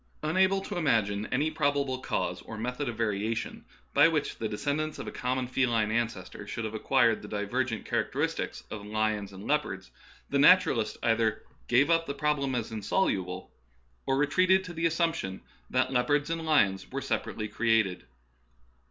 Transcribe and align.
Unable 0.23 0.61
to 0.61 0.77
imagine 0.77 1.27
any 1.27 1.51
probable 1.51 1.99
cause 1.99 2.41
or 2.41 2.57
method 2.57 2.89
of 2.89 2.97
variation 2.97 3.63
by 3.93 4.07
which 4.07 4.39
the 4.39 4.49
descendants 4.49 4.97
of 4.97 5.05
a 5.05 5.11
common 5.11 5.45
feline 5.45 5.91
ancestor 5.91 6.47
should 6.47 6.65
have 6.65 6.73
acquired 6.73 7.21
the 7.21 7.27
divergent 7.27 7.85
characters 7.85 8.63
of 8.71 8.83
lions 8.83 9.31
and 9.31 9.45
leopards, 9.45 9.91
the 10.27 10.39
naturalist 10.39 10.97
either 11.03 11.43
gave 11.67 11.91
up 11.91 12.07
the 12.07 12.15
problem 12.15 12.55
as 12.55 12.71
insoluble, 12.71 13.51
Darwinism 14.07 14.07
Verified. 14.07 14.07
21 14.07 14.07
or 14.07 14.15
else 14.15 14.19
retreated 14.19 14.61
upon 14.65 14.75
the 14.75 14.85
assumption 14.87 15.41
that 15.69 15.89
leop 15.89 16.09
ards 16.09 16.29
and 16.31 16.45
lions 16.47 16.89
were 16.91 17.01
separately 17.01 17.47
created. 17.47 18.05